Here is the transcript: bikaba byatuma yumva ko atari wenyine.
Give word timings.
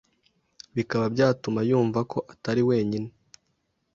bikaba 0.75 1.05
byatuma 1.13 1.59
yumva 1.69 1.99
ko 2.11 2.17
atari 2.33 2.61
wenyine. 2.69 3.09